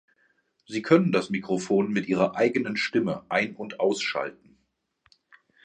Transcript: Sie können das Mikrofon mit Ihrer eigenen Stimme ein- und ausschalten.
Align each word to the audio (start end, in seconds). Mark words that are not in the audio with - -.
Sie 0.65 0.81
können 0.81 1.11
das 1.11 1.29
Mikrofon 1.29 1.91
mit 1.91 2.07
Ihrer 2.07 2.35
eigenen 2.35 2.75
Stimme 2.75 3.23
ein- 3.29 3.55
und 3.55 3.79
ausschalten. 3.79 4.57